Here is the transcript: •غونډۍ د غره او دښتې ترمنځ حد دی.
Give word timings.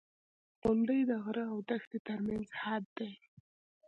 •غونډۍ 0.61 1.01
د 1.09 1.11
غره 1.23 1.43
او 1.51 1.57
دښتې 1.69 1.99
ترمنځ 2.07 2.47
حد 2.61 2.83
دی. 2.97 3.11